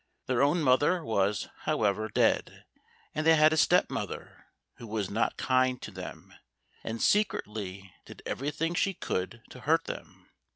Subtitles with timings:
[0.25, 2.65] Their own mother was, however, dead,
[3.13, 6.33] and they had a step mother, who was not kind to them,
[6.83, 10.31] and secretly did everything she could to hurt them.